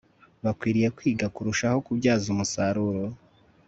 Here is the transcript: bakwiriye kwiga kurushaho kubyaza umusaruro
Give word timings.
bakwiriye 0.43 0.89
kwiga 0.97 1.25
kurushaho 1.35 1.77
kubyaza 1.85 2.25
umusaruro 2.33 3.01